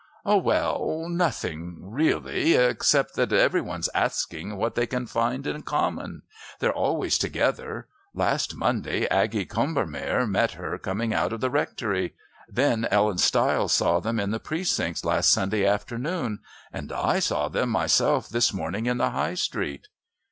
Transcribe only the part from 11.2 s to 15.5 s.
of the Rectory, then Ellen Stiles saw them in the Precincts last